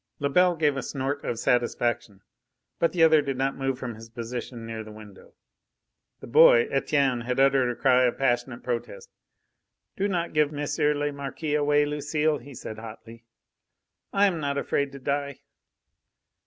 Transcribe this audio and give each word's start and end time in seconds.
Lebel 0.17 0.55
gave 0.55 0.77
a 0.77 0.81
snort 0.81 1.23
of 1.23 1.37
satisfaction; 1.37 2.21
but 2.79 2.91
the 2.91 3.03
other 3.03 3.21
did 3.21 3.37
not 3.37 3.55
move 3.55 3.77
from 3.77 3.93
his 3.93 4.09
position 4.09 4.65
near 4.65 4.83
the 4.83 4.91
window. 4.91 5.35
The 6.21 6.25
boy, 6.25 6.67
Etienne, 6.71 7.21
had 7.21 7.39
uttered 7.39 7.69
a 7.69 7.75
cry 7.75 8.05
of 8.05 8.17
passionate 8.17 8.63
protest. 8.63 9.11
"Do 9.95 10.07
not 10.07 10.33
give 10.33 10.51
M. 10.57 10.67
le 10.97 11.11
Marquis 11.13 11.53
away, 11.53 11.85
Lucile!" 11.85 12.39
he 12.39 12.55
said 12.55 12.79
hotly. 12.79 13.25
"I 14.11 14.25
am 14.25 14.39
not 14.39 14.57
afraid 14.57 14.91
to 14.93 14.97
die." 14.99 15.41